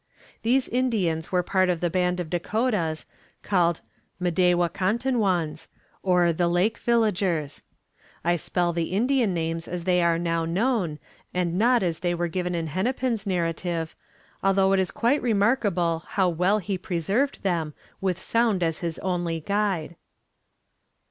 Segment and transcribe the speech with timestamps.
[0.41, 3.05] These Indians were part of the band of Dakotas,
[3.43, 3.81] called
[4.19, 5.67] M'day wa kon ton wans,
[6.01, 7.61] or the Lake Villagers.
[8.23, 10.97] I spell the Indian names as they are now known,
[11.35, 13.93] and not as they are given in Hennepin's narrative,
[14.41, 19.39] although it is quite remarkable how well he preserved them with sound as his only
[19.39, 19.95] guide.